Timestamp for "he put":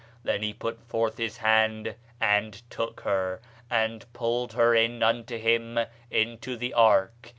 0.41-0.81